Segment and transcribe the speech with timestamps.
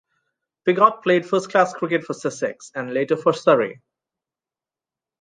[0.65, 3.83] Pigott played first-class cricket for Sussex and later for Surrey.